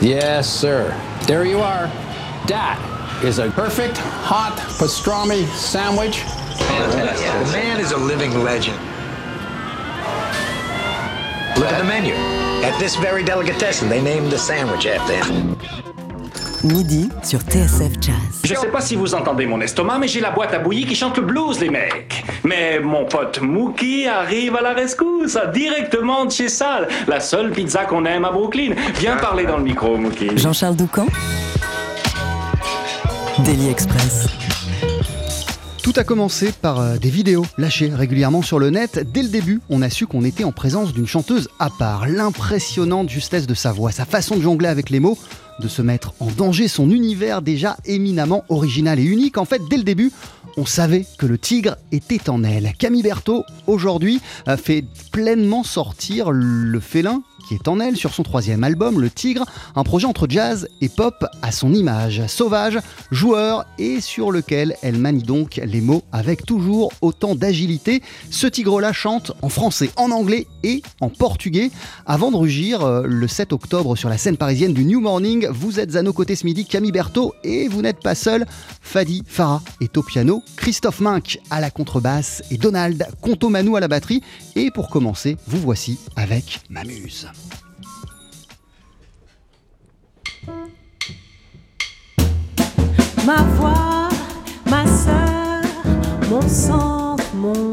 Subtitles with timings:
[0.00, 0.94] Yes, sir.
[1.26, 1.88] There you are.
[2.46, 2.78] That
[3.24, 6.20] is a perfect hot pastrami sandwich.
[6.20, 7.26] Fantastic.
[7.26, 8.78] The man is a living legend.
[11.58, 12.14] Look at the menu.
[12.64, 15.56] At this very delicatessen, they named the sandwich after him.
[16.62, 18.42] Midi sur TSF Jazz.
[18.44, 20.94] Je sais pas si vous entendez mon estomac, mais j'ai la boîte à bouillie qui
[20.94, 22.17] chante le blues, les mecs.
[22.44, 27.84] Mais mon pote Mookie arrive à la rescousse, directement de chez Sal, la seule pizza
[27.84, 28.74] qu'on aime à Brooklyn.
[28.98, 30.36] Viens parler dans le micro, Mookie.
[30.36, 31.06] Jean-Charles Doucan
[33.44, 34.26] Daily Express.
[35.82, 38.98] Tout a commencé par euh, des vidéos lâchées régulièrement sur le net.
[39.10, 42.06] Dès le début, on a su qu'on était en présence d'une chanteuse à part.
[42.06, 45.16] L'impressionnante justesse de sa voix, sa façon de jongler avec les mots,
[45.60, 49.38] de se mettre en danger, son univers déjà éminemment original et unique.
[49.38, 50.12] En fait, dès le début,
[50.56, 52.72] on savait que le tigre était en elle.
[52.78, 54.20] Camille Berthaud, aujourd'hui,
[54.56, 59.46] fait pleinement sortir le félin qui est en elle sur son troisième album, Le Tigre,
[59.74, 62.78] un projet entre jazz et pop à son image, sauvage,
[63.10, 68.02] joueur et sur lequel elle manie donc les mots avec toujours autant d'agilité.
[68.30, 71.70] Ce tigre-là chante en français, en anglais et en portugais.
[72.04, 75.80] Avant de rugir euh, le 7 octobre sur la scène parisienne du New Morning, vous
[75.80, 78.44] êtes à nos côtés ce midi, Camille Berthaud, et vous n'êtes pas seul.
[78.82, 83.88] Fadi Farah est au piano, Christophe Minck à la contrebasse et Donald Contomanou à la
[83.88, 84.22] batterie.
[84.54, 87.28] Et pour commencer, vous voici avec Mamuse.
[93.28, 94.08] Ma voix,
[94.70, 95.60] ma sœur,
[96.30, 97.72] mon sang, mon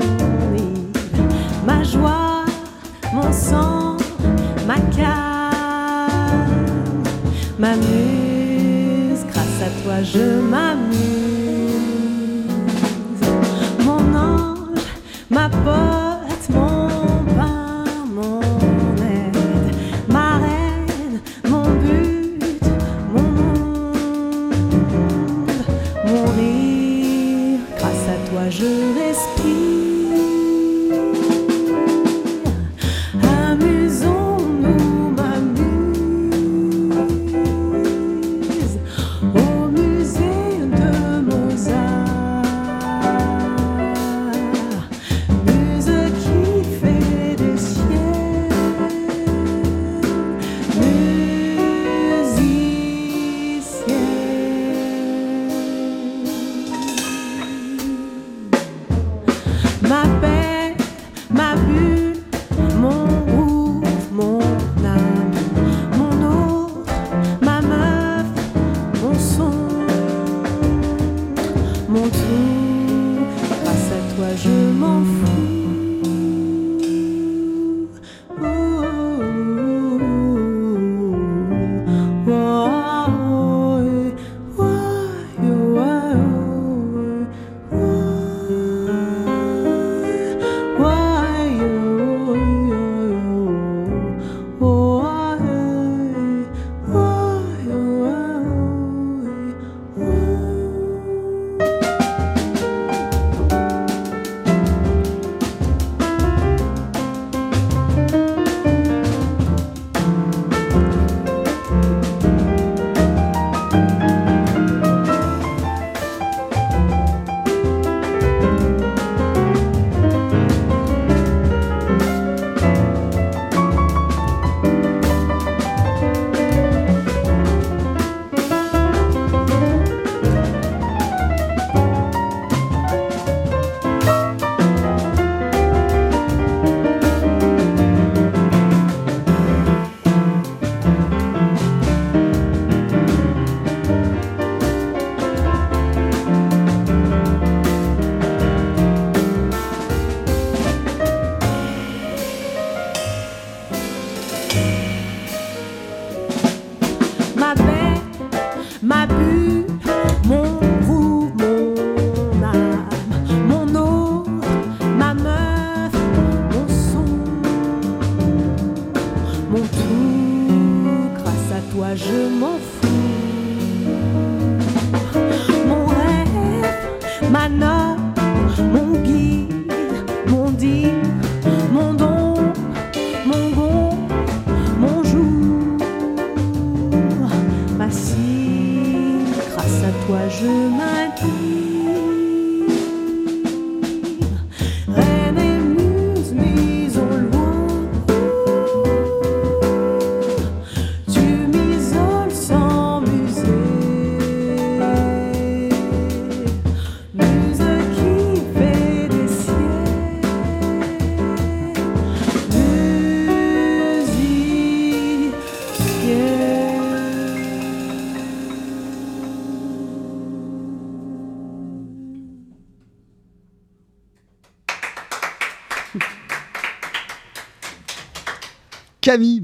[0.53, 0.92] île,
[1.66, 2.44] ma joie,
[3.14, 3.95] mon sang,
[4.67, 6.52] ma calme,
[7.58, 10.92] ma muse, grâce à toi je m'amuse.
[13.86, 14.83] Mon ange,
[15.30, 16.05] ma pote,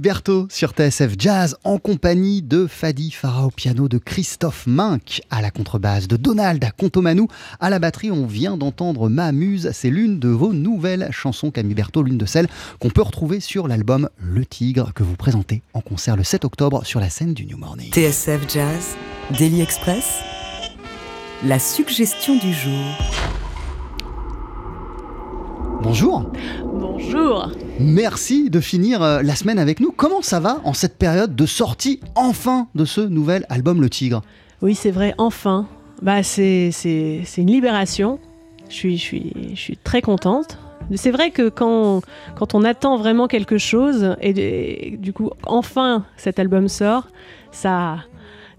[0.01, 5.44] Berthaud sur TSF Jazz en compagnie de Fadi Farah au piano, de Christophe Mink à
[5.44, 7.27] la contrebasse, de Donald à Contomanou
[7.59, 8.09] à la batterie.
[8.09, 12.25] On vient d'entendre Ma Muse, c'est l'une de vos nouvelles chansons Camille Berthaud, l'une de
[12.25, 12.48] celles
[12.80, 16.83] qu'on peut retrouver sur l'album Le Tigre que vous présentez en concert le 7 octobre
[16.83, 17.92] sur la scène du New Morning.
[17.92, 18.95] TSF Jazz,
[19.38, 20.15] Daily Express,
[21.44, 23.41] la suggestion du jour.
[25.83, 26.31] Bonjour,
[26.63, 27.51] Bonjour.
[27.80, 29.92] merci de finir euh, la semaine avec nous.
[29.92, 34.22] Comment ça va en cette période de sortie enfin de ce nouvel album Le Tigre?
[34.62, 35.68] Oui, c'est vrai, enfin.
[36.01, 36.69] Bah, c'est,
[37.38, 38.19] une libération.
[38.69, 40.60] Je suis, je, suis, je suis très contente.
[40.95, 42.01] C'est vrai que quand,
[42.38, 47.07] quand on attend vraiment quelque chose, et, et du coup, enfin, cet album sort,
[47.51, 47.98] ça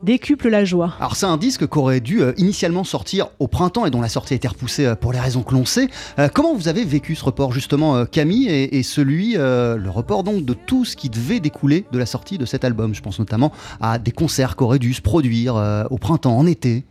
[0.02, 0.94] décuple la joie.
[0.98, 4.08] Alors c'est un disque qui aurait dû euh, initialement sortir au printemps et dont la
[4.08, 5.88] sortie a été repoussée euh, pour les raisons que l'on sait.
[6.18, 10.44] Euh, comment vous avez vécu ce report justement Camille et, et celui, le report donc
[10.44, 12.94] de tout ce qui devait découler de la sortie de cet album?
[12.94, 15.54] Je pense notamment à des concerts qui auraient dû se produire
[15.90, 16.84] au printemps, en été.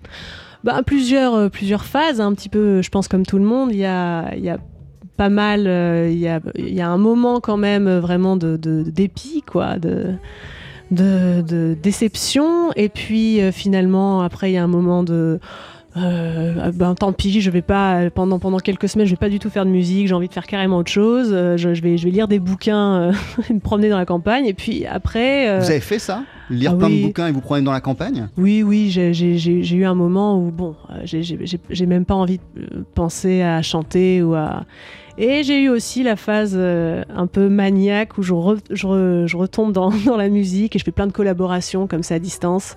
[0.63, 3.71] Bah, plusieurs, plusieurs phases, un petit peu, je pense, comme tout le monde.
[3.71, 4.59] Il y a, il y a
[5.17, 5.61] pas mal,
[6.11, 9.79] il, y a, il y a un moment quand même vraiment de, de- dépit, quoi,
[9.79, 10.13] de,
[10.91, 12.71] de, de déception.
[12.75, 15.39] Et puis euh, finalement, après, il y a un moment de.
[15.97, 19.39] Euh, ben tant pis, je vais pas pendant pendant quelques semaines, je vais pas du
[19.39, 20.07] tout faire de musique.
[20.07, 21.29] J'ai envie de faire carrément autre chose.
[21.33, 23.11] Euh, je, je vais je vais lire des bouquins, euh,
[23.53, 24.45] me promener dans la campagne.
[24.45, 26.23] Et puis après, euh, Vous avez fait ça?
[26.49, 27.01] Lire ah plein oui.
[27.01, 28.27] de bouquins et vous promener dans la campagne?
[28.37, 33.61] Oui, oui, j'ai- eu un moment où, bon, j'ai- même pas envie de penser à
[33.61, 34.65] chanter ou à.
[35.17, 39.27] Et j'ai eu aussi la phase euh, un peu maniaque où je, re- je, re-
[39.27, 42.19] je retombe dans, dans la musique et je fais plein de collaborations comme ça à
[42.19, 42.75] distance.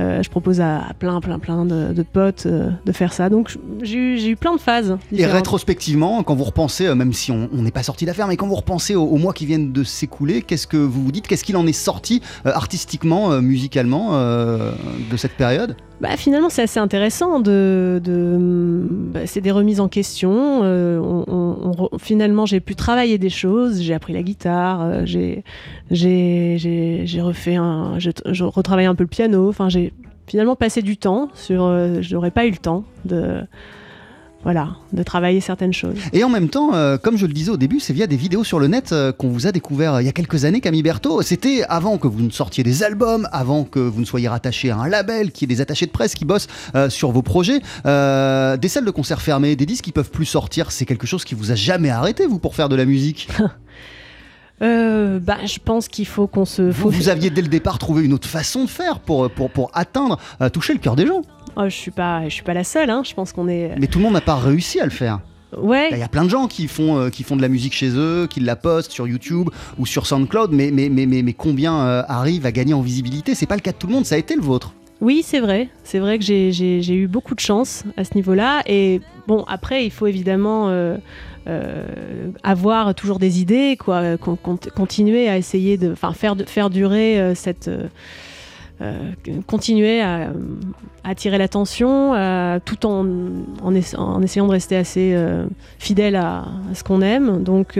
[0.00, 3.28] Euh, je propose à, à plein, plein, plein de, de potes euh, de faire ça.
[3.28, 4.96] Donc j'ai eu, j'ai eu plein de phases.
[5.12, 8.46] Et rétrospectivement, quand vous repensez, euh, même si on n'est pas sorti d'affaire, mais quand
[8.48, 11.28] vous repensez aux, aux mois qui viennent de s'écouler, qu'est-ce que vous vous dites?
[11.28, 15.76] Qu'est-ce qu'il en est sorti artistiquement, musicalement de cette période?
[16.00, 17.40] Bah, finalement, c'est assez intéressant.
[17.40, 18.36] De, de,
[18.90, 20.60] bah, c'est des remises en question.
[20.62, 20.98] euh,
[21.98, 23.82] finalement, j'ai pu travailler des choses.
[23.82, 24.80] J'ai appris la guitare.
[24.82, 25.44] euh, j'ai,
[27.20, 29.48] refait un, je, je retravaille un peu le piano.
[29.48, 29.92] Enfin, j'ai
[30.26, 31.64] finalement passé du temps sur.
[31.64, 33.42] euh, j'aurais pas eu le temps de.
[34.42, 35.98] Voilà, de travailler certaines choses.
[36.14, 38.42] Et en même temps, euh, comme je le disais au début, c'est via des vidéos
[38.42, 40.82] sur le net euh, qu'on vous a découvert euh, il y a quelques années, Camille
[40.82, 41.20] Berthaud.
[41.20, 44.78] C'était avant que vous ne sortiez des albums, avant que vous ne soyez rattaché à
[44.78, 46.48] un label, qu'il y ait des attachés de presse qui bossent
[46.88, 47.58] sur vos projets.
[47.84, 51.34] Des salles de concert fermées, des disques qui peuvent plus sortir, c'est quelque chose qui
[51.34, 53.28] vous a jamais arrêté, vous, pour faire de la musique?
[54.62, 56.60] Euh, bah, je pense qu'il faut qu'on se.
[56.60, 59.70] Vous, vous aviez dès le départ trouvé une autre façon de faire pour, pour, pour
[59.72, 61.22] atteindre, euh, toucher le cœur des gens.
[61.56, 62.90] Oh, je suis pas, je suis pas la seule.
[62.90, 63.02] Hein.
[63.04, 63.72] Je pense qu'on est.
[63.78, 65.20] Mais tout le monde n'a pas réussi à le faire.
[65.56, 65.88] Ouais.
[65.90, 67.90] Il y a plein de gens qui font, euh, qui font de la musique chez
[67.96, 69.48] eux, qui la postent sur YouTube
[69.78, 73.34] ou sur SoundCloud, mais, mais, mais, mais, mais combien euh, arrivent à gagner en visibilité?
[73.34, 74.74] C'est pas le cas de tout le monde, ça a été le vôtre.
[75.00, 75.68] Oui, c'est vrai.
[75.82, 78.62] C'est vrai que j'ai- eu beaucoup de chance à ce niveau-là.
[78.66, 80.98] Et bon, après, il faut évidemment euh,
[82.42, 84.16] avoir toujours des idées, quoi.
[84.18, 87.70] Con- con- continuer à essayer de, faire, de- faire durer cette.
[88.82, 89.12] Euh,
[89.46, 90.32] continuer à,
[91.04, 93.06] attirer l'attention euh, tout en,
[93.62, 95.46] en, essa- en essayant de rester assez euh,
[95.78, 96.44] fidèle à,
[96.74, 97.42] ce qu'on aime.
[97.42, 97.78] Donc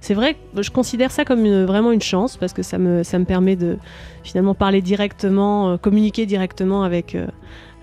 [0.00, 3.18] c'est vrai que je considère ça comme vraiment une chance parce que ça me, ça
[3.18, 3.76] me permet de
[4.24, 7.16] finalement parler directement, communiquer directement avec,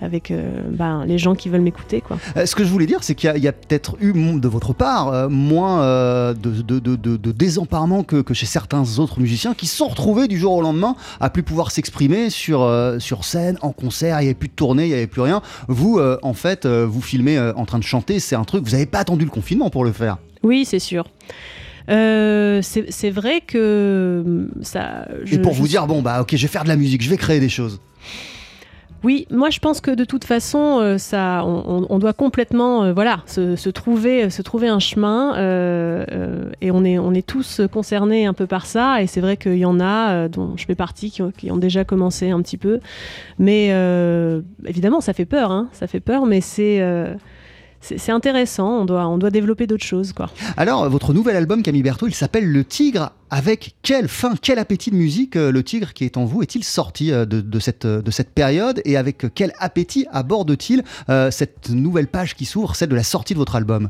[0.01, 2.01] avec euh, ben, les gens qui veulent m'écouter.
[2.01, 2.17] quoi.
[2.37, 5.09] Euh, ce que je voulais dire, c'est qu'il y a, peut-être eu de votre part
[5.09, 5.79] euh, moins
[6.33, 9.87] de, de, de, de- de désemparement que, que chez certains autres musiciens qui se sont
[9.87, 12.67] retrouvés du jour au lendemain à plus pouvoir s'exprimer sur,
[12.99, 15.41] sur scène, en concert, il n'y avait plus de tournée, il n'y avait plus rien.
[15.67, 18.99] Vous, en fait, vous filmez en train de chanter, c'est un truc, vous n'avez pas
[18.99, 20.17] attendu le confinement pour le faire.
[20.43, 21.05] Oui, c'est sûr.
[21.89, 25.07] Euh, c'est vrai que ça.
[25.23, 27.01] je- Et pour je vous dire, bon, bah ok, je vais faire de la musique,
[27.01, 27.79] je vais créer des choses.
[29.03, 33.21] Oui, moi je pense que de toute façon, euh, ça, on, doit complètement, euh, voilà,
[33.25, 38.25] se, trouver, se trouver un chemin, euh, euh, et on est, on est tous concernés
[38.25, 39.01] un peu par ça.
[39.01, 41.85] Et c'est vrai qu'il y en a, euh, dont je fais partie, qui ont, déjà
[41.85, 42.79] commencé un petit peu.
[43.37, 47.13] Mais euh, évidemment, ça fait peur, hein, ça fait peur, mais c'est, euh,
[47.81, 48.81] c'est intéressant.
[48.81, 50.29] On doit, on doit développer d'autres choses, quoi.
[50.57, 53.11] Alors, votre nouvel album, Camille Berthaud, il s'appelle Le Tigre.
[53.31, 56.63] Avec quelle fin, quel appétit de musique euh, le tigre qui est en vous est-il
[56.63, 60.83] sorti euh, de, cette, euh, de période et avec quel appétit aborde-t-il
[61.29, 63.89] cette nouvelle page qui s'ouvre, celle de la sortie de votre album?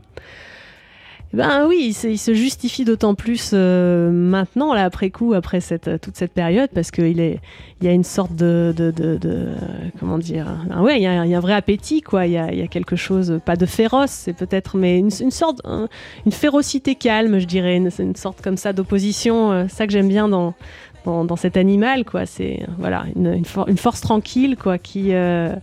[1.31, 6.17] Ben oui, il se, justifie d'autant plus euh, maintenant, là, après coup, après cette, toute
[6.17, 7.39] cette période, parce qu'il
[7.81, 8.73] y a une sorte de,
[9.99, 12.25] comment dire, ah ouais, il y, a, un vrai appétit, quoi.
[12.25, 15.87] Il y a, quelque chose, pas de féroce, c'est peut-être, mais une, sorte, un-
[16.25, 19.51] une férocité calme, je dirais, une, sorte comme ça d'opposition.
[19.51, 20.55] euh, ça que j'aime bien dans,
[21.05, 22.25] dans, cet animal, quoi.
[22.25, 25.53] C'est voilà, une force tranquille, quoi, qui, euh,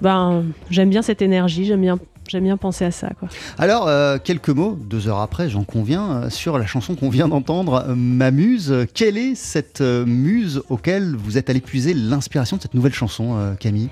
[0.00, 3.10] ben, j'aime bien cette énergie, j'aime bien, j'aime bien penser à ça.
[3.58, 7.28] Alors, euh, quelques mots, deux heures après, j'en conviens, euh, sur la chanson qu'on vient
[7.28, 8.86] d'entendre, euh, Ma Muse.
[8.94, 13.88] Quelle est cette muse auquel vous êtes allé puiser l'inspiration de cette nouvelle chanson, Camille?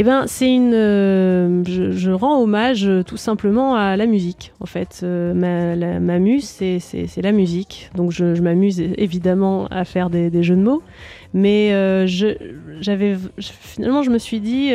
[0.00, 0.74] Eh ben, c'est une.
[0.74, 5.00] euh, je, rends hommage euh, tout simplement à la musique, en fait.
[5.02, 6.80] Euh, ma, la- ma muse, c'est,
[7.20, 7.90] la musique.
[7.96, 10.84] Donc, je, m'amuse évidemment à faire des, jeux de mots.
[11.34, 11.70] Mais
[12.06, 14.70] j'avais, finalement, je me suis dit,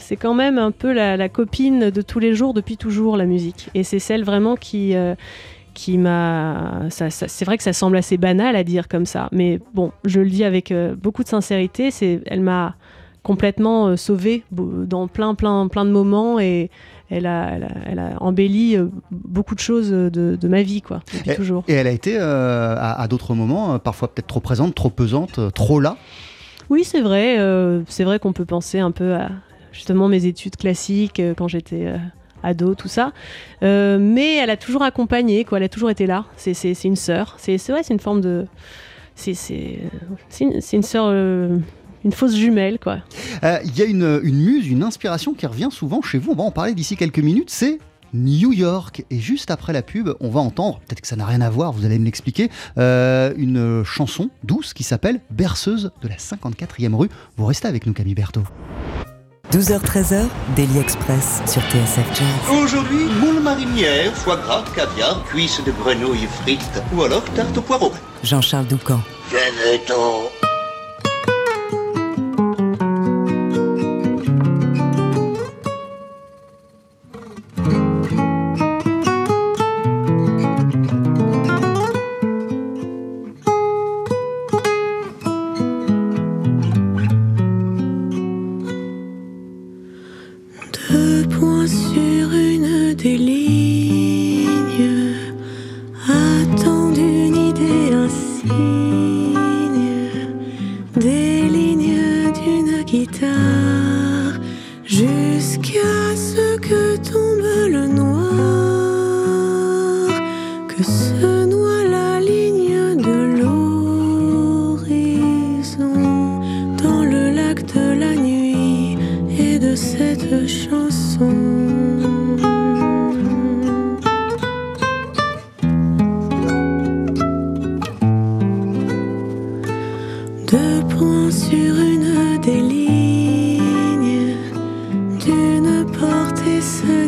[0.00, 3.68] c'est quand même un peu la, copine de tous les jours, depuis toujours, la musique.
[3.74, 4.94] Et c'est celle vraiment qui.
[5.74, 6.88] qui m'a.
[6.88, 10.30] c'est vrai que ça semble assez banal à dire comme ça, mais bon, je le
[10.30, 11.90] dis avec beaucoup de sincérité.
[11.90, 12.74] C'est, elle m'a
[13.22, 16.70] complètement euh, sauvée bo- dans plein, plein, plein de moments et
[17.10, 20.08] elle a, elle a, elle a embelli euh, beaucoup de choses de,
[20.40, 21.62] de ma vie, quoi, depuis Et- toujours.
[21.68, 24.90] Et elle a été, euh, à, à d'autres moments, euh, parfois peut-être trop présente, trop
[24.90, 25.96] pesante, euh, trop là?
[26.70, 27.38] Oui, c'est vrai.
[27.38, 29.28] euh, c'est vrai qu'on peut penser un peu à
[29.72, 31.98] justement mes études classiques euh, quand j'étais euh,
[32.42, 33.12] ado, tout ça.
[33.62, 35.58] Euh, mais elle a toujours accompagné, quoi.
[35.58, 36.24] Elle a toujours été là.
[36.36, 37.34] C'est, une sœur.
[37.38, 38.46] C'est, vrai, c'est une forme de.
[39.14, 39.34] C'est,
[40.40, 41.04] une, sœur.
[41.08, 41.58] euh,
[42.04, 42.98] une fausse jumelle, quoi.
[43.44, 46.32] Euh, Il y a une, une muse, une inspiration qui revient souvent chez vous.
[46.32, 47.50] On va en parler d'ici quelques minutes.
[47.50, 47.78] C'est
[48.14, 49.04] New York.
[49.10, 51.72] Et juste après la pub, on va entendre, peut-être que ça n'a rien à voir,
[51.72, 57.08] vous allez me l'expliquer, euh, une chanson douce qui s'appelle Berceuse de la 54e rue.
[57.36, 58.44] Vous restez avec nous, Camille Berthaud.
[59.50, 62.58] 12h-13h, Daily Express sur TSF Jazz.
[62.62, 67.92] Aujourd'hui, moule marinière, foie gras, caviar, cuisses de grenouille frites ou alors tarte au poireau.
[68.24, 69.00] Jean-Charles Doucan.
[69.30, 70.41] Venez-t'en.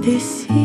[0.04, 0.63] Se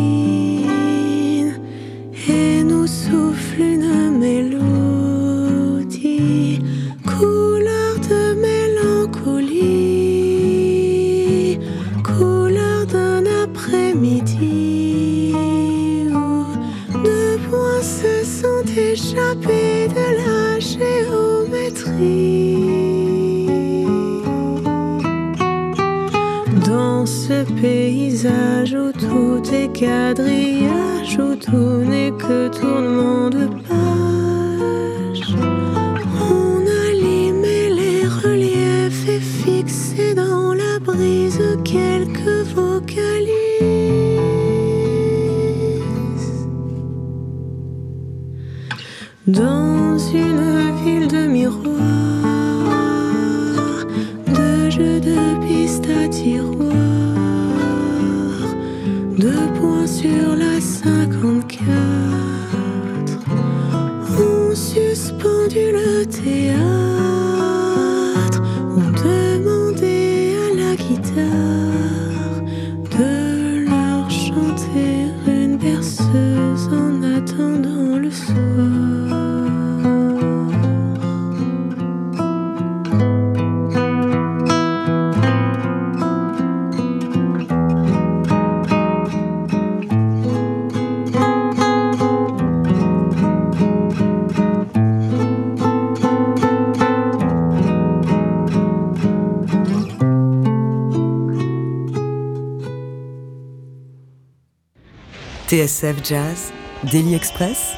[105.59, 106.53] TSF Jazz,
[106.89, 107.73] Daily Express,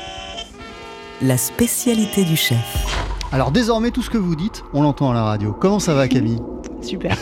[1.20, 2.86] la spécialité du chef.
[3.32, 5.52] Alors désormais, tout ce que vous dites, on l'entend à la radio.
[5.52, 6.38] Comment ça va, Camille
[6.84, 7.18] Super.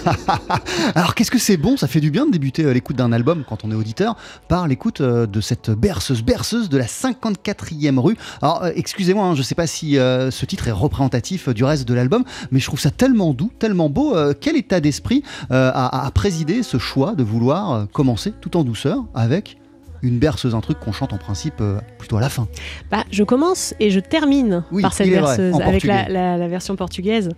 [0.96, 1.78] Alors qu'est-ce que c'est bon?
[1.78, 4.18] Ça fait du bien de débuter euh, l'écoute d'un album quand on est auditeur
[4.50, 8.18] par l'écoute euh, de cette berceuse, berceuse de la 54e rue.
[8.42, 11.64] Alors euh, excusez-moi, hein, je ne sais pas si euh, ce titre est représentatif du
[11.64, 14.14] reste de l'album, mais je trouve ça tellement doux, tellement beau.
[14.14, 18.66] Euh, quel état d'esprit euh, a, a présidé ce choix de vouloir commencer tout en
[18.66, 19.58] douceur avec
[20.02, 22.48] une berceuse, un truc qu'on chante en principe euh, plutôt à la fin
[22.92, 26.48] Bah, je commence et je termine Oui, par cette vrai, en avec la, la- la
[26.48, 27.30] version portugaise.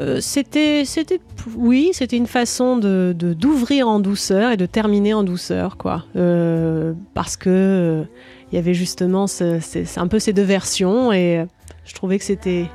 [0.00, 1.20] Euh, c'était, c'était,
[1.56, 6.04] oui, c'était une façon de, d'ouvrir en douceur et de terminer en douceur, quoi.
[6.16, 8.04] Euh, parce que
[8.50, 11.46] il y avait justement ce- c'est, c'est un peu ces deux versions et
[11.84, 12.66] je trouvais que c'était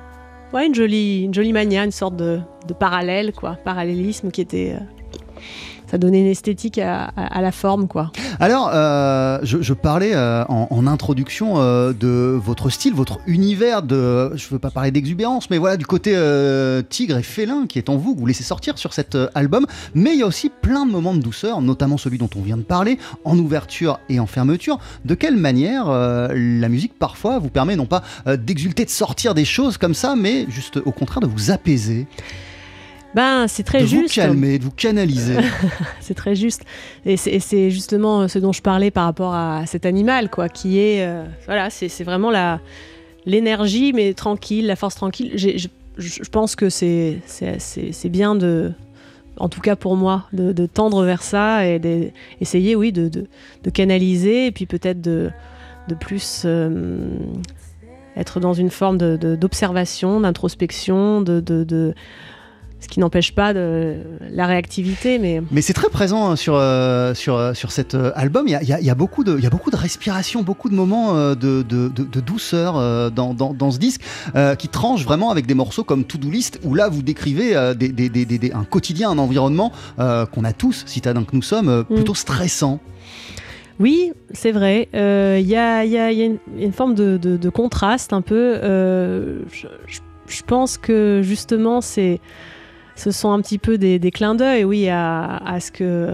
[0.54, 4.76] ouais, une jolie, une jolie manière, une sorte de, de parallèle, quoi, parallélisme qui était,
[5.90, 8.12] ça donnait une esthétique à, la forme, quoi.
[8.40, 14.48] Alors, euh, je, parlais euh, en, introduction euh, de votre style, votre univers de, je
[14.50, 16.12] veux pas parler d'exubérance, mais voilà, du côté
[16.90, 19.66] tigre et félin qui est en vous, que vous laissez sortir sur cet album.
[19.96, 22.58] Mais il y a aussi plein de moments de douceur, notamment celui dont on vient
[22.58, 24.80] de parler, en ouverture et en fermeture.
[25.06, 29.78] De quelle manière la musique parfois vous permet non pas d'exulter, de sortir des choses
[29.78, 32.08] comme ça, mais juste au contraire de vous apaiser,
[33.16, 34.16] Ben, c'est très de juste.
[34.16, 35.36] vous calmer, de vous canaliser.
[36.00, 36.64] C'est très juste.
[37.06, 41.06] Et c'est justement ce dont je parlais par rapport à cet animal, quoi, qui est.
[41.06, 42.60] euh, voilà, c'est vraiment la
[43.26, 45.32] l'énergie, mais tranquille, la force tranquille.
[45.36, 47.20] Je, pense que c'est
[48.06, 48.72] bien de.
[49.38, 53.26] En tout cas pour moi, de, de tendre vers ça et d'essayer, oui, de, de,
[53.64, 55.30] de canaliser et puis peut-être de,
[55.88, 57.08] de plus euh,
[58.18, 61.40] être dans une forme d'observation, d'introspection, de-
[62.80, 63.96] ce qui n'empêche pas de
[64.32, 68.12] la réactivité, mais Mais c'est très présent euh, sur, euh, sur, euh, sur cet euh,
[68.16, 68.48] album.
[68.48, 70.76] Il y a, il y beaucoup de, il y a beaucoup de respiration, beaucoup de
[70.76, 72.76] moments de, de, douceur
[73.12, 74.02] dans, dans, dans ce disque
[74.36, 77.56] euh, qui tranche vraiment avec des morceaux comme To Do List où là vous décrivez
[77.56, 81.70] euh, des, des- des- un quotidien, un environnement qu'on a tous, citadins que nous sommes,
[81.70, 82.80] euh, plutôt stressant.
[83.80, 84.90] Oui, c'est vrai.
[84.94, 88.22] Euh, Il y, a, y a- y a une, forme de, de- de contraste un
[88.22, 88.58] peu.
[88.62, 89.68] Euh, je-
[90.28, 92.20] je pense que justement, c'est,
[93.00, 96.10] ce sont un petit peu des, des clins d'œil, oui, à, à ce que,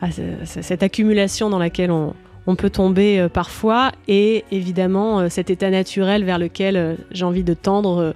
[0.00, 0.08] à
[0.44, 2.14] cette accumulation dans laquelle on,
[2.46, 7.24] on peut tomber euh, parfois, et évidemment euh, cet état naturel vers lequel euh, j'ai
[7.24, 8.14] envie de tendre.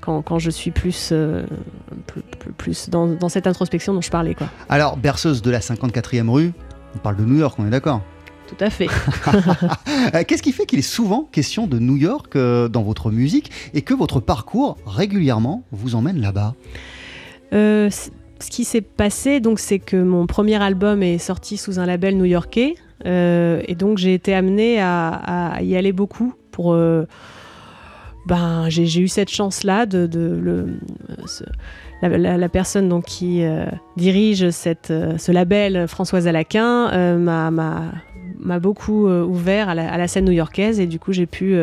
[0.00, 1.44] quand, quand je suis plus, euh,
[2.06, 4.34] plus, plus- plus dans, dans cette introspection dont je parlais.
[4.34, 4.48] Quoi.
[4.68, 6.52] Alors, berceuse de la 54e rue,
[6.94, 8.02] on parle de New York, on est d'accord?
[8.46, 8.88] Tout à fait.
[10.26, 13.80] Qu'est-ce qui fait qu'il est souvent question de New York euh, dans votre musique et
[13.80, 16.54] que votre parcours régulièrement vous emmène là-bas?
[17.54, 21.86] Euh, ce qui s'est passé, donc, c'est que mon premier album est sorti sous un
[21.86, 22.74] label new-yorkais,
[23.06, 26.72] euh, et donc j'ai été amenée à, y aller beaucoup pour.
[26.72, 27.06] euh,
[28.26, 30.08] ben, j'ai eu cette chance-là de,
[32.00, 33.42] la, personne donc qui
[33.98, 41.12] dirige ce label, Françoise Alaquin, m'a- beaucoup ouvert à la, scène new-yorkaise et du coup
[41.12, 41.54] j'ai pu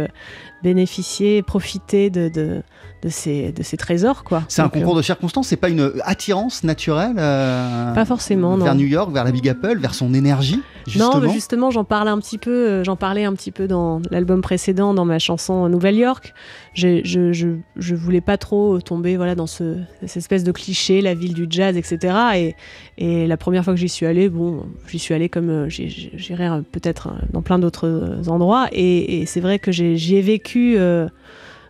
[0.63, 2.62] bénéficier, profiter de, de,
[3.04, 4.43] de ces, de ces trésors quoi.
[4.47, 8.74] C'est un euh, concours de circonstances, c'est pas une attirance naturelle euh, Pas forcément, vers
[8.76, 8.80] non.
[8.82, 11.15] New York, vers la Big Apple, vers son énergie, justement.
[11.15, 14.02] Non, mais justement, j'en parlais un petit peu, euh, j'en parlais un petit peu dans
[14.12, 16.34] l'album précédent, dans ma chanson Nouvelle York.
[16.74, 21.02] J'ai- Je, je, je voulais pas trop tomber voilà dans ce, cette espèce de cliché,
[21.02, 22.15] la ville du jazz, etc.
[22.36, 22.56] Et,
[22.97, 27.08] et la première fois que j'y suis allée, bon, j'y suis allée comme euh, peut-être
[27.08, 28.67] euh, dans plein d'autres endroits.
[28.71, 31.07] Et, et c'est vrai que j'ai- j'y ai vécu euh,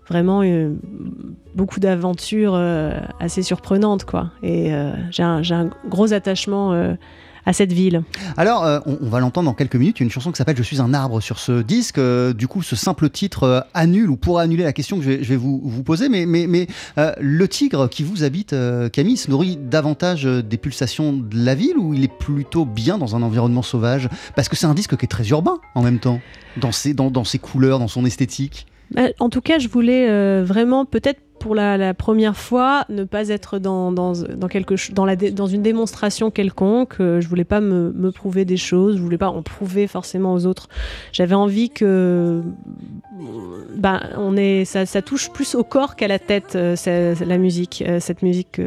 [0.09, 0.73] vraiment euh,
[1.55, 4.31] beaucoup d'aventures euh, assez surprenantes, quoi.
[4.43, 4.71] Et
[5.11, 6.95] j'ai un, gros attachement
[7.43, 8.03] à cette ville.
[8.37, 9.99] Alors, on, va l'entendre dans quelques minutes.
[9.99, 11.99] Il y a une chanson qui s'appelle Je suis un arbre sur ce disque.
[12.35, 15.83] Du coup, ce simple titre annule ou pourrait annuler la question que je vais, vous,
[15.83, 16.09] poser.
[16.09, 16.67] Mais, mais,
[16.97, 18.55] le tigre qui vous habite,
[18.91, 23.15] Camille, se nourrit davantage des pulsations de la ville ou il est plutôt bien dans
[23.15, 24.09] un environnement sauvage?
[24.35, 26.19] Parce que c'est un disque qui est très urbain en même temps,
[26.57, 28.67] dans ses, dans ses couleurs, dans son esthétique.
[28.91, 33.30] Bah, En tout cas, je voulais euh, vraiment, peut-être pour la, première fois, ne pas
[33.30, 34.13] être dans, dans,
[34.47, 36.97] quelque, dans, la dans une démonstration quelconque.
[36.99, 40.36] Euh, je voulais pas me, me prouver des choses, je voulais pas en prouver forcément
[40.36, 40.69] aux autres.
[41.12, 42.43] J'avais envie que
[43.75, 46.75] ben, on est, ça, touche plus au corps qu'à la tête, euh,
[47.25, 48.62] la musique, cette musique,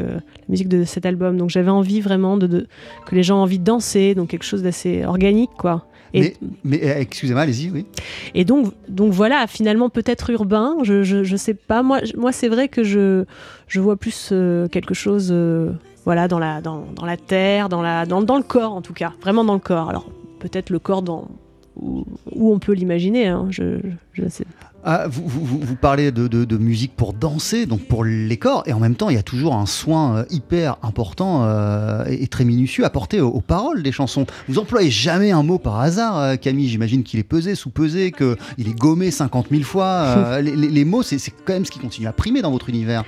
[0.49, 1.37] musique de cet album.
[1.37, 2.67] Donc j'avais envie vraiment de, de-
[3.05, 5.87] que les gens aient envie de danser, donc quelque chose d'assez organique, quoi.
[6.15, 7.85] Et- Mais, mais euh, excusez-moi, allez-y, oui.
[8.33, 11.83] et donc, donc voilà, finalement peut-être urbain, je, je, je sais pas.
[11.83, 13.25] Moi, je- moi c'est vrai que je,
[13.67, 15.71] je vois plus euh, quelque chose euh,
[16.05, 18.93] voilà, dans, la, dans, dans la terre, dans, la, dans, dans le corps en tout
[18.93, 19.89] cas, vraiment dans le corps.
[19.89, 21.27] Alors peut-être le corps dans,
[21.75, 23.27] où, on peut l'imaginer.
[23.27, 23.47] hein.
[23.49, 23.79] Je,
[24.13, 24.45] je sais.
[24.87, 29.09] Ah, vous, parlez de, musique pour danser, donc pour les corps, et en même temps,
[29.09, 33.41] il y a toujours un soin euh, hyper important euh, et, très minutieux apporté aux,
[33.41, 34.27] paroles des chansons.
[34.47, 36.67] Vous employez jamais un mot par hasard, euh, Camille.
[36.67, 40.39] J'imagine qu'il est pesé, sous-pesé, qu'il est gommé 50 000 fois.
[40.41, 43.03] Les, mots, c'est quand même ce qui continue à primer dans votre univers.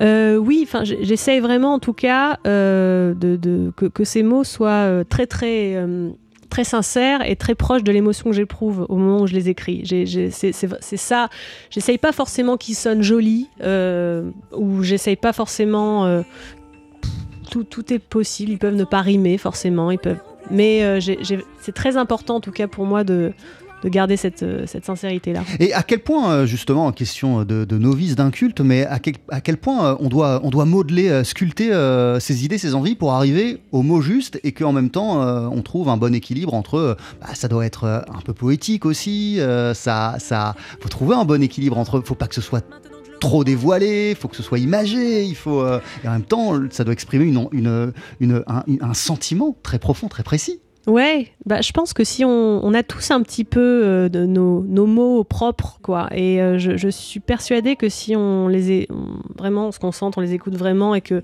[0.00, 5.84] Oui, enfin, j'essaye vraiment, en tout cas, que, ces mots soient très, très,
[6.48, 9.84] très sincères et très proches de l'émotion que j'éprouve au moment où je les écris.
[10.30, 11.28] C'est ça.
[11.70, 16.06] J'essaye pas forcément qu'ils sonnent jolis, euh, ou j'essaye pas forcément.
[16.06, 16.22] euh,
[17.50, 18.52] tout, tout est possible.
[18.52, 19.90] Ils peuvent ne pas rimer forcément.
[19.90, 20.20] Ils peuvent.
[20.50, 21.00] Mais euh,
[21.60, 23.32] c'est très important, en tout cas, pour moi, de,
[23.82, 25.42] de garder cette, euh, cette sincérité-là.
[25.60, 29.56] Et à quel point, euh, justement, en question de, novice, d'un culte, mais à quel,
[29.56, 31.70] point euh, on, doit, modeler, sculpter
[32.20, 35.88] ses idées, ses envies pour arriver au mot juste et qu'en même temps, on trouve
[35.88, 36.96] un bon équilibre entre.
[37.20, 40.16] bah, ça doit être un peu poétique aussi, euh, ça,
[40.80, 42.00] faut trouver un bon équilibre entre.
[42.00, 42.64] Faut pas que ce soit
[43.20, 45.64] trop dévoilé, faut que ce soit imagé, il faut.
[45.66, 50.08] et en même temps, ça doit exprimer une, une, une- un, un sentiment très profond,
[50.08, 50.60] très précis.
[50.88, 54.86] Ouais, bah, je pense que si on, a tous un petit peu euh, nos, nos
[54.86, 58.88] mots propres, quoi, et euh, je, suis persuadée que si on les
[59.36, 61.22] vraiment on se concentre, on les écoute vraiment et que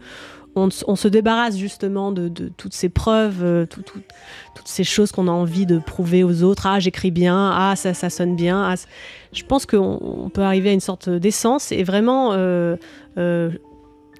[0.54, 4.02] on, on se débarrasse justement de, de toutes ces preuves, euh, tout- tout-
[4.54, 6.66] toutes ces choses qu'on a envie de prouver aux autres.
[6.66, 7.50] Ah, j'écris bien.
[7.54, 8.62] Ah, ça, ça sonne bien.
[8.62, 8.74] Ah,
[9.32, 12.76] je pense qu'on on peut arriver à une sorte d'essence et vraiment euh,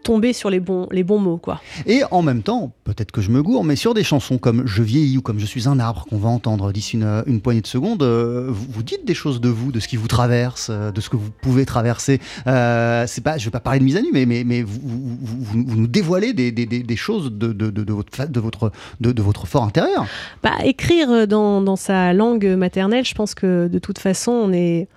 [0.05, 1.61] tomber sur les bons, les bons mots, quoi.
[1.87, 4.83] Et en même temps, peut-être que je me gourre, mais sur des chansons comme Je
[4.85, 7.67] vieillis ou comme Je suis un arbre qu'on va entendre d'ici une, une poignée de
[7.67, 10.93] secondes, euh, vous, vous dites des choses de vous, de ce qui vous traverse, euh,
[10.93, 12.21] de ce que vous pouvez traverser.
[12.47, 14.79] Euh, c'est pas, je vais pas parler de mise à nu, mais, mais, mais vous,
[14.85, 18.71] vous, nous dévoilez des, des- des- des choses de, de, de, de votre, de, votre,
[19.01, 20.07] de, de votre fort intérieur.
[20.43, 24.89] Bah, écrire dans, dans sa langue maternelle, je pense que de toute façon, on est,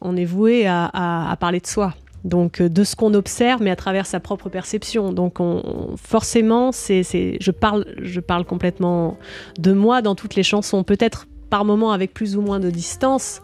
[0.00, 1.94] on est voué à, à- à parler de soi.
[2.24, 5.12] Donc, euh, de ce qu'on observe, mais à travers sa propre perception.
[5.12, 9.18] Donc, on, on- forcément, c'est, c'est- je, parle, je parle complètement
[9.58, 10.84] de moi dans toutes les chansons.
[10.84, 13.42] Peut-être par moments avec plus ou moins de distance,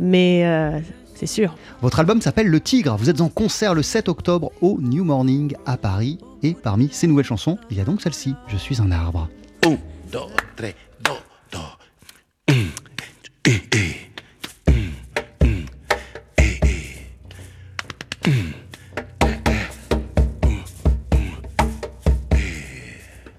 [0.00, 0.78] mais euh,
[1.14, 1.54] c'est sûr.
[1.80, 2.96] Votre album s'appelle Le Tigre.
[2.96, 6.18] Vous êtes en concert le 7 octobre au New Morning à Paris.
[6.42, 9.28] Et parmi ces nouvelles chansons, il y a donc celle-ci, Je suis un arbre.
[9.64, 9.76] Un,
[10.12, 11.12] dos, tres, do,
[11.52, 11.58] do.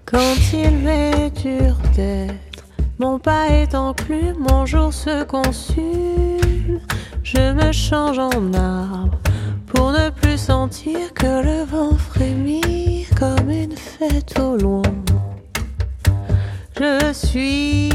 [0.06, 2.64] Quand il m'est dur d'être,
[2.98, 6.80] mon pas est enclume, mon jour se consume.
[7.22, 9.18] Je me change en arbre
[9.66, 14.82] pour ne plus sentir que le vent frémit comme une fête au loin.
[16.78, 17.90] Je suis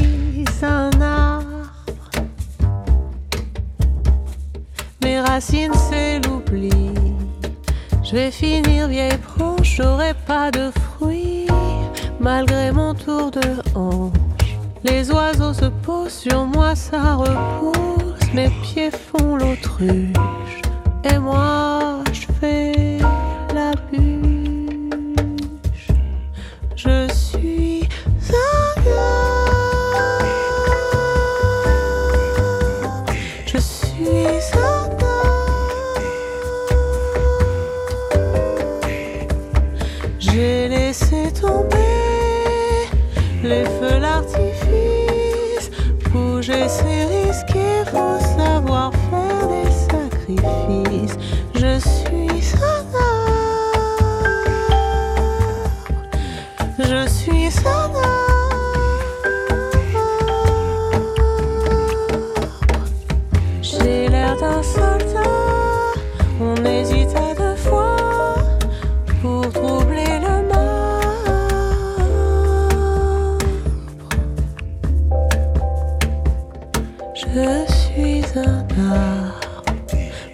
[0.62, 1.25] un arbre.
[5.20, 6.70] Racines, c'est l'oubli.
[8.02, 11.46] Je vais finir vieille branche, j'aurai pas de fruits,
[12.20, 13.40] malgré mon tour de
[13.74, 14.56] hanche.
[14.84, 20.62] Les oiseaux se posent sur moi, ça repousse, mes pieds font l'autruche,
[21.04, 21.75] et moi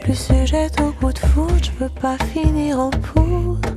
[0.00, 3.70] plus sujette au coup de foudre, je peux pas finir en poudre.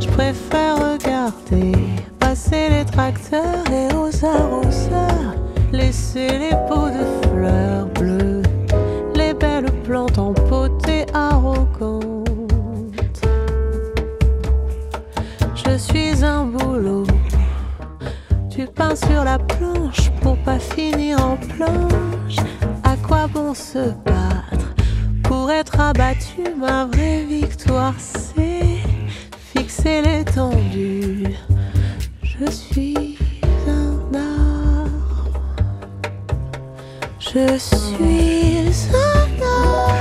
[0.00, 1.72] Je préfère regarder
[2.18, 5.34] passer les tracteurs et aux arroseurs,
[5.72, 8.42] laisser les pots de fleurs bleues,
[9.14, 12.26] les belles plantes empotées arrogantes.
[15.54, 17.06] Je suis un boulot,
[18.50, 22.36] du pain sur la planche pour pas finir en planche
[23.12, 24.74] quoi bon se battre
[25.22, 28.78] pour être abattu Ma vraie victoire, c'est
[29.54, 31.36] fixer l'étendue.
[32.22, 33.18] Je suis
[33.68, 35.40] un arbre.
[37.18, 38.56] Je suis
[38.94, 39.92] un arbre.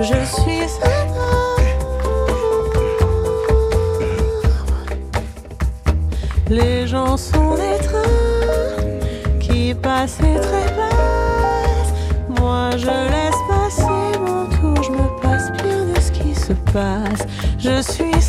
[0.00, 1.64] Je suis un arbre.
[6.48, 7.73] Les gens sont des
[9.94, 11.94] passent et trépassent.
[12.40, 17.22] Moi je laisse passer mon tour, je me passe bien de ce qui se passe.
[17.58, 18.20] Je suis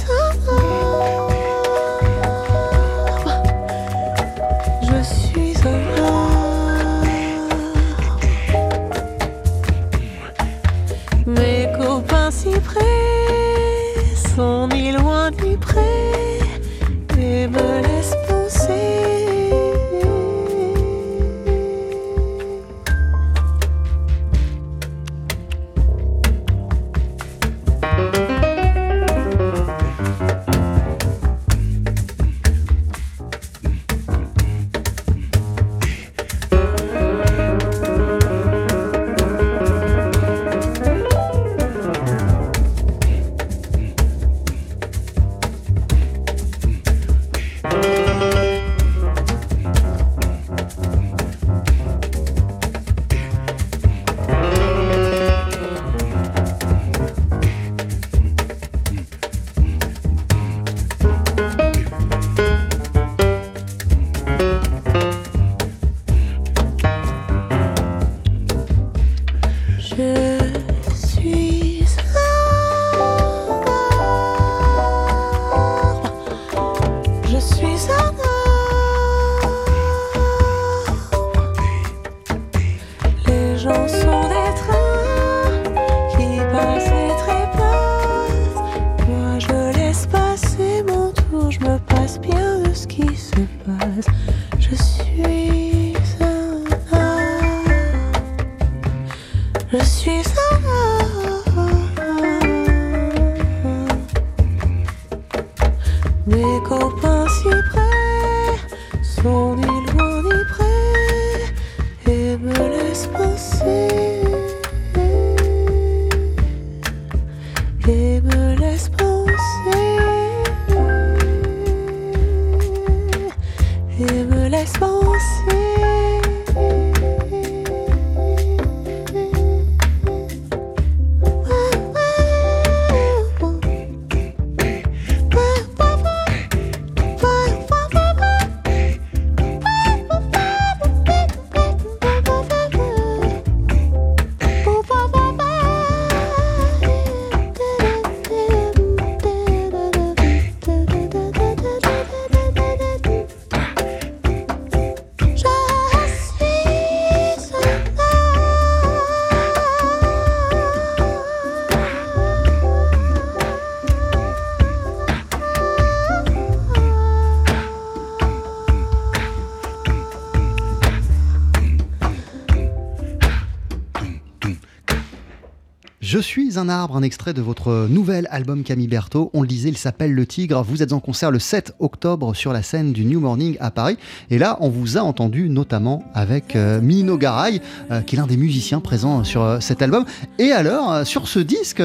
[176.16, 179.32] Je suis un arbre, un extrait de votre nouvel album Camille Berthaud.
[179.34, 180.64] On le disait, il s'appelle Le Tigre.
[180.64, 183.98] Vous êtes en concert le 7 octobre sur la scène du New Morning à Paris.
[184.30, 187.60] Et là, on vous a entendu notamment avec euh, Mino Garay,
[187.92, 190.06] euh, qui est l'un des musiciens présents sur euh, cet album.
[190.40, 191.80] Et alors, euh, sur ce disque,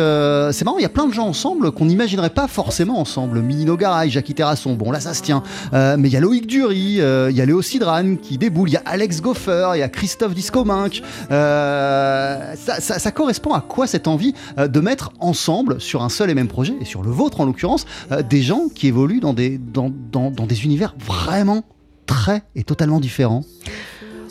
[0.52, 3.40] c'est marrant, il y a plein de gens ensemble qu'on n'imaginerait pas forcément ensemble.
[3.42, 5.42] Mino Garay, Jackie Terrasson, bon là ça se tient.
[5.72, 8.76] Mais il y a Loïc Dury, il y a Léo Sidran qui déboule, il y
[8.76, 11.02] a Alex Goffer, il y a Christophe Discominck.
[11.28, 14.19] Ça, ça- ça correspond à quoi cette envie
[14.58, 17.44] euh, de mettre ensemble sur un seul et même projet, et sur le vôtre en
[17.44, 21.64] l'occurrence, euh, des gens qui évoluent dans des, dans, dans- des univers vraiment
[22.06, 23.44] très et totalement différents.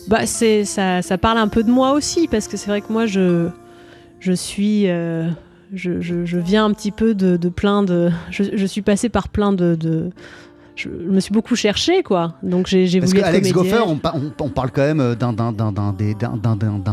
[0.07, 2.91] Bah, c'est ça, ça parle un peu de moi aussi parce que c'est vrai que
[2.91, 3.49] moi je
[4.19, 5.29] je suis euh,
[5.73, 10.09] je, je- viens un petit peu de, plein de je, suis passée par plein de-
[10.79, 13.79] je me suis beaucoup cherchée quoi donc j'ai Parce voulu que être Alex comédienne.
[13.79, 15.33] Goffer, on, on- on parle quand même euh, d'un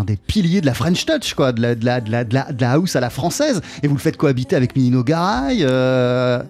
[0.05, 2.53] des, piliers de la French Touch, quoi, de la, de, la, de, la, de, la,
[2.53, 5.59] de la house à la française, et vous le faites cohabiter avec Minino Garay.
[5.62, 6.42] euh,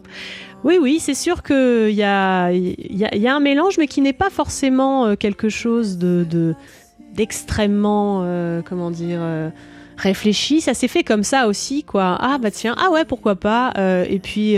[0.64, 3.86] Oui, oui, c'est sûr qu'il y a, y, a, il y a un mélange, mais
[3.86, 6.54] qui n'est pas forcément euh, quelque chose de, de-
[7.14, 9.50] d'extrêmement, euh, comment dire, euh,
[9.96, 10.60] réfléchi.
[10.60, 12.16] Ça s'est fait comme ça aussi, quoi.
[12.20, 13.72] Ah bah tiens, ah ouais, pourquoi pas.
[14.08, 14.56] Et puis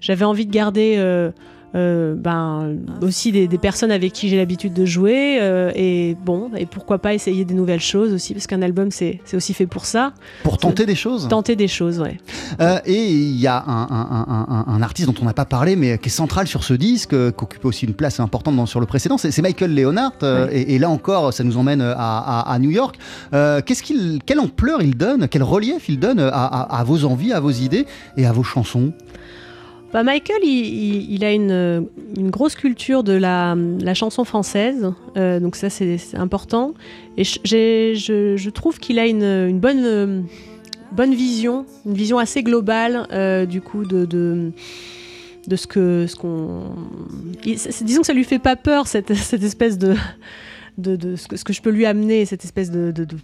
[0.00, 0.96] j'avais envie de garder
[1.74, 5.38] euh, ben, aussi des, des personnes avec qui j'ai l'habitude de jouer.
[5.40, 9.20] euh, et bon, et pourquoi pas essayer des nouvelles choses aussi, parce qu'un album, c'est
[9.34, 10.12] aussi fait pour ça.
[10.42, 12.16] Pour tenter des choses Tenter des choses, ouais.
[12.60, 15.44] Euh, et il y a un, un- un- un- un artiste dont on n'a pas
[15.44, 18.66] parlé, mais qui est central sur ce disque, qui occupe aussi une place importante dans-
[18.66, 20.12] sur le précédent, c'est Michael Leonard.
[20.22, 22.96] euh, et, et là encore, ça nous emmène à, à- à New York.
[23.32, 27.50] Qu'est-ce qu'il, quelle ampleur il donne, quel relief il donne à vos envies, à vos
[27.50, 28.92] idées et à vos chansons?
[29.92, 34.92] Bah, Michael, il, il- il a une, une grosse culture de la, la chanson française,
[35.16, 36.74] euh, donc ça c'est important.
[37.16, 40.20] Et je- trouve qu'il a une, une bonne, euh,
[40.92, 44.50] bonne vision, une vision assez globale euh, du coup de, de,
[45.46, 46.64] de ce que ce qu'on.
[47.82, 49.94] Disons que ça lui fait pas peur cette, cette espèce de
[50.78, 52.90] de, de ce, que, ce que je peux lui amener, cette espèce de.
[52.90, 53.16] de- de-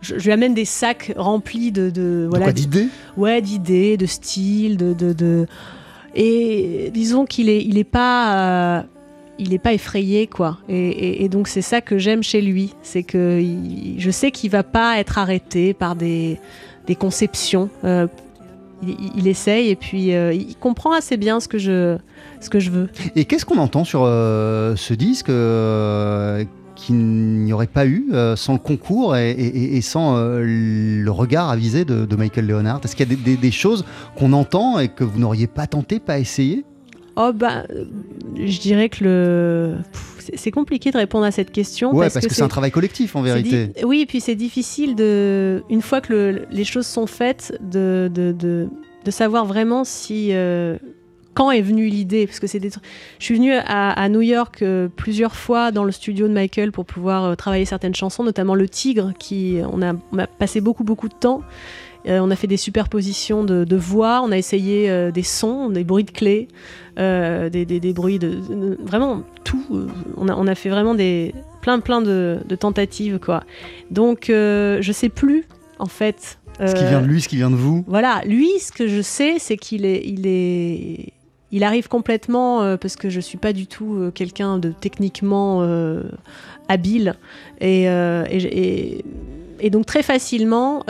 [0.00, 1.88] je, je lui amène des sacs remplis de.
[1.90, 2.88] de voilà, d'idées?
[3.16, 5.46] Ouais, d'idées, de style, de-
[6.14, 8.78] Et disons qu'il est, il est pas.
[8.78, 8.82] euh,
[9.38, 10.58] il est pas effrayé quoi.
[10.68, 12.74] Et, donc c'est ça que j'aime chez lui.
[12.82, 13.42] C'est que
[13.96, 16.38] je sais qu'il va pas être arrêté par des,
[16.86, 17.70] des conceptions.
[17.84, 18.06] Euh,
[18.82, 21.96] il, essaye et puis euh, il comprend assez bien ce que je
[22.40, 22.90] ce que je veux.
[23.16, 25.30] Et qu'est-ce qu'on entend sur ce disque
[26.80, 31.10] qu'il n'y aurait pas eu euh, sans le concours et, et- et sans euh, le
[31.10, 33.84] regard avisé de, de Michael Leonard Est-ce qu'il y a des, des- des choses
[34.16, 36.64] qu'on entend et que vous n'auriez pas tenté, pas essayé?
[37.16, 37.64] Oh bah,
[38.36, 39.76] je dirais que le,
[40.36, 41.94] c'est- compliqué de répondre à cette question.
[41.94, 43.66] Ouais, parce, que, c'est un travail collectif en vérité.
[43.66, 47.58] di- Oui, et puis c'est difficile de, une fois que le- les choses sont faites,
[47.60, 48.68] de, de, de,
[49.04, 50.78] de savoir vraiment si euh,
[51.34, 52.70] quand est venue l'idée, parce que c'est des.
[53.18, 56.72] Je suis venue à, à New York euh, plusieurs fois dans le studio de Michael
[56.72, 60.60] pour pouvoir euh, travailler certaines chansons, notamment Le Tigre, qui on a, on a passé
[60.60, 61.42] beaucoup beaucoup de temps.
[62.08, 65.84] Euh, on a fait des superpositions de, de voix, on a essayé des sons, des
[65.84, 66.48] bruits de clés,
[66.96, 69.86] des, des- des bruits de, de- vraiment tout.
[70.16, 73.44] On a, on a fait vraiment des plein plein de, de tentatives quoi.
[73.90, 75.44] Donc je sais plus
[75.78, 76.38] en fait.
[76.58, 77.84] Ce qui vient de lui, ce qui vient de vous.
[77.86, 81.12] voilà, lui, ce que je sais, c'est qu'il est, il est,
[81.52, 85.62] il arrive complètement euh, parce que je suis pas du tout euh, quelqu'un de techniquement
[85.62, 86.04] euh,
[86.68, 87.14] habile
[87.60, 87.86] et,
[89.70, 90.84] donc très facilement,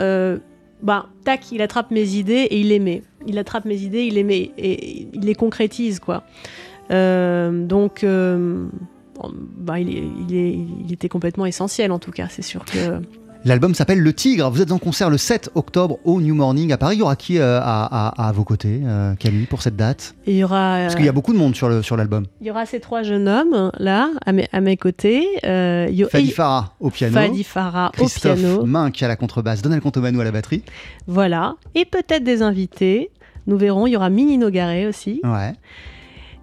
[0.81, 3.03] bah, tac, il attrape mes idées et il les met.
[3.27, 6.23] Il attrape mes idées, il les met et il les concrétise quoi.
[6.89, 8.05] Donc
[9.57, 9.89] bah, il,
[10.29, 13.01] il était complètement essentiel en tout cas, c'est sûr que.
[13.43, 14.51] L'album s'appelle Le Tigre.
[14.51, 16.97] Vous êtes en concert le 7 octobre au New Morning à Paris.
[16.97, 20.13] Il y aura qui euh, à, à- à vos côtés, euh, Camille, pour cette date?
[20.27, 20.77] Il y aura.
[20.81, 22.27] Parce qu'il y a beaucoup de monde sur le- sur l'album.
[22.39, 25.25] Il y aura ces trois jeunes hommes là à mes, à mes côtés.
[25.43, 27.13] Euh, il y a- Fadi Farah au piano.
[27.15, 28.63] Fadi Farah au Christophe piano.
[28.65, 30.61] Minck à la contrebasse, Donald Contomanou à la batterie.
[31.07, 31.55] Voilà.
[31.73, 33.09] Et peut-être des invités.
[33.47, 33.87] Nous verrons.
[33.87, 35.19] Il y aura Mini Nogaré aussi.
[35.23, 35.53] Ouais.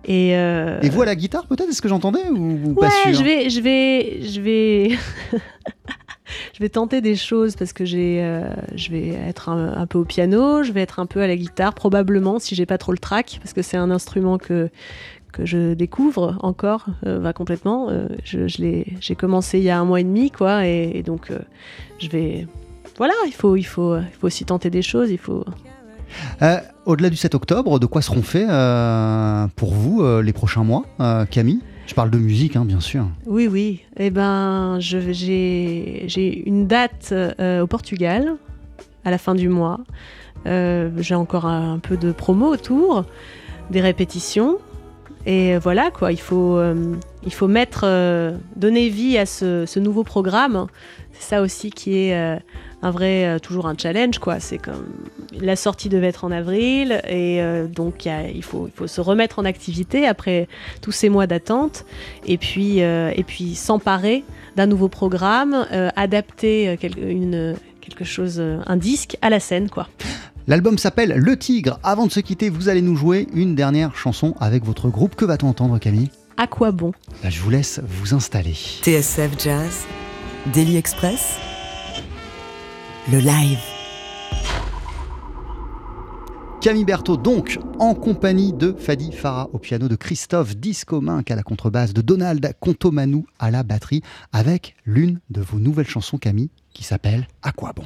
[0.04, 1.68] Et, euh, Et vous à la guitare peut-être?
[1.68, 3.12] Est-ce que j'entendais ou, ou ouais, pas sûr?
[3.14, 4.90] je vais, je vais, je vais,
[6.58, 8.42] je vais tenter des choses parce que j'ai, euh,
[8.74, 11.72] je vais être un, peu au piano, je vais être un peu à la guitare
[11.72, 14.68] probablement si j'ai pas trop le trac parce que c'est un instrument que
[15.30, 17.90] que je découvre encore, euh, va complètement.
[17.90, 21.30] Euh, je, j'ai commencé il y a un mois et demi quoi, et, et donc
[22.00, 22.48] je vais,
[22.96, 25.44] voilà, il faut, il faut, il faut aussi tenter des choses, il faut.
[26.86, 28.48] Au-delà du 7 octobre, de quoi seront faits
[29.54, 30.86] pour vous les prochains mois,
[31.30, 31.60] Camille?
[31.88, 33.06] Je parle de musique, hein, bien sûr.
[33.24, 33.80] Oui, oui.
[33.96, 38.36] Eh ben, j'ai une date euh, au Portugal
[39.06, 39.80] à la fin du mois.
[40.46, 43.06] Euh, j'ai encore un, peu de promo autour,
[43.70, 44.58] des répétitions.
[45.24, 46.12] Et voilà, quoi.
[46.12, 47.86] Il faut, euh, il faut mettre,
[48.54, 50.66] donner vie à ce, nouveau programme.
[51.12, 52.38] C'est ça aussi qui est
[52.82, 54.38] un vrai, euh, toujours un challenge, quoi.
[54.40, 54.86] C'est comme
[55.40, 58.72] la sortie devait être en avril, et euh, donc il y a- il faut, il
[58.76, 60.48] faut se remettre en activité après
[60.80, 61.84] tous ces mois d'attente
[62.26, 64.24] et puis, euh, et puis s'emparer
[64.56, 69.88] d'un nouveau programme, euh, adapter quel- une, quelque chose, un disque à la scène, quoi.
[70.46, 71.78] L'album s'appelle Le Tigre.
[71.82, 75.14] Avant de se quitter, vous allez nous jouer une dernière chanson avec votre groupe.
[75.14, 76.10] Que va-t-on entendre, Camille?
[76.38, 76.92] À quoi bon?
[77.22, 78.54] Là, Je vous laisse vous installer.
[78.54, 79.84] TSF Jazz,
[80.54, 81.36] Daily Express,
[83.10, 83.58] le live.
[86.60, 91.36] Camille Berthaud, donc, en compagnie de Fadi Farah au piano, de Christophe Disco Minck à
[91.36, 94.02] la contrebasse, de Donald Contomanou à la batterie,
[94.32, 97.84] avec l'une de vos nouvelles chansons, Camille, qui s'appelle À quoi bon?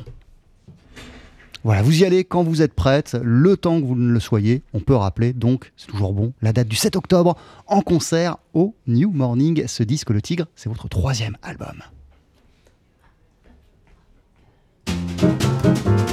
[1.63, 4.63] Voilà, vous y allez quand vous êtes prête, le temps que vous ne le soyez.
[4.73, 7.37] On peut rappeler, donc, c'est toujours bon, la date du 7 octobre
[7.69, 9.69] en concert au New Morning.
[9.69, 11.81] Ce disque, Le Tigre, c'est votre troisième album.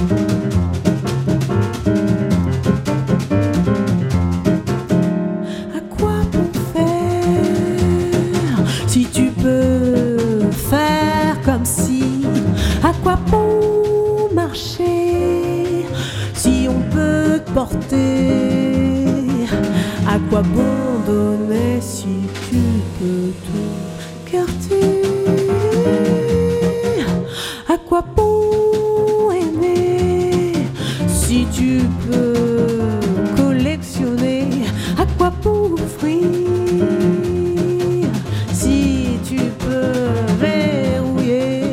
[0.00, 0.02] À
[5.90, 12.24] quoi bon faire si tu peux faire comme si?
[12.82, 15.84] À quoi bon marcher
[16.32, 19.04] si on peut te porter?
[20.08, 22.62] À quoi bon donner si tu
[22.98, 23.76] peux tout
[24.30, 25.02] quartier?
[27.68, 28.29] À quoi bon
[31.30, 31.78] si tu
[32.10, 32.74] peux
[33.36, 34.48] collectionner
[34.98, 36.26] À quoi bon offrir
[38.52, 39.92] si tu peux
[40.40, 41.70] verrouiller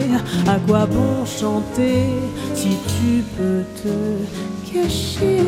[0.47, 2.03] À quoi bon chanter?
[2.53, 3.95] Si tu peux te
[4.71, 5.41] cacher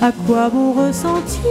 [0.00, 1.42] À quoi bon ressentir?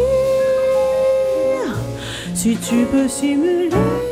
[2.34, 4.09] Si tu peux simuler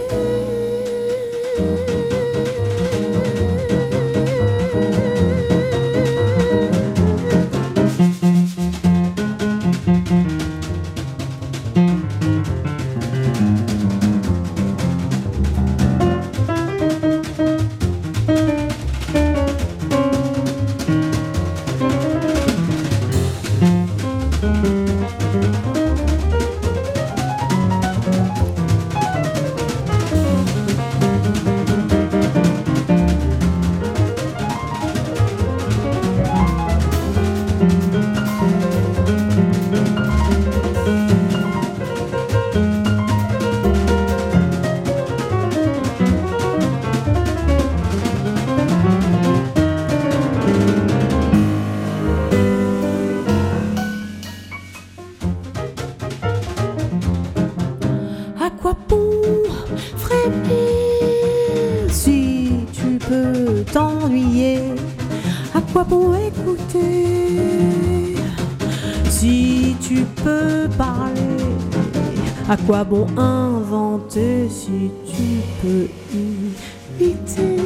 [72.49, 77.57] À quoi bon inventer si tu peux imiter?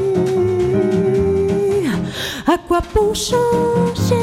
[2.48, 4.16] À quoi bon changer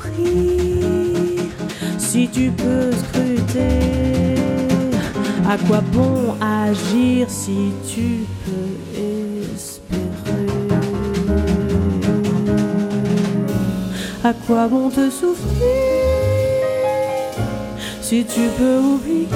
[1.97, 4.35] si tu peux scruter?
[5.49, 8.38] À quoi bon agir si tu peux
[14.29, 15.57] À quoi bon te souffrir
[17.99, 19.27] si tu peux oublier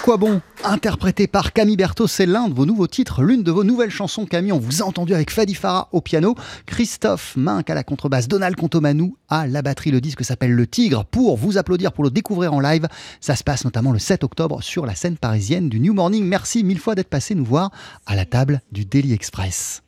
[0.00, 3.64] quoi bon Interprété par Camille Berthaud, c'est l'un de vos nouveaux titres, l'une de vos
[3.64, 4.24] nouvelles chansons.
[4.24, 6.34] Camille, on vous a entendu avec Fadi Farah au piano,
[6.66, 9.90] Christophe Minck à la contrebasse, Donald Contomanou à la batterie.
[9.90, 11.04] Le disque s'appelle Le Tigre.
[11.04, 12.88] Pour vous applaudir, pour le découvrir en live,
[13.20, 16.24] ça se passe notamment le 7 octobre sur la scène parisienne du New Morning.
[16.24, 17.70] Merci mille fois d'être passé nous voir
[18.06, 19.82] à la table du Daily Express.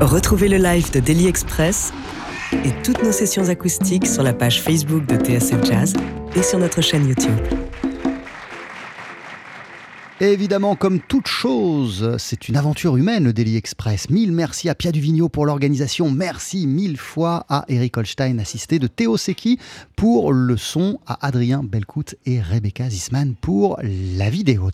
[0.00, 1.92] Retrouvez le live de Daily Express
[2.64, 5.94] et toutes nos sessions acoustiques sur la page Facebook de TSF Jazz
[6.36, 7.38] et sur notre chaîne YouTube.
[10.22, 14.08] Évidemment, comme toute chose, c'est une aventure humaine, le Daily Express.
[14.08, 16.12] Mille merci à Pia Duvigneau pour l'organisation.
[16.12, 19.58] Merci mille fois à Eric Holstein, assisté de Théo Seki
[19.96, 24.70] pour le son, à Adrien Belcout et Rebecca Zisman pour la vidéo.